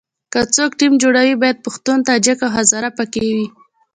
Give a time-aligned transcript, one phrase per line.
[0.33, 3.47] که څوک ټیم جوړوي باید پښتون، تاجک او هزاره په کې وي.